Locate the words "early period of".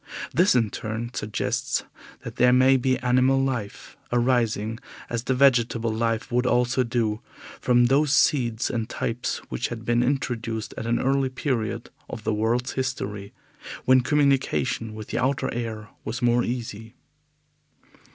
10.99-12.23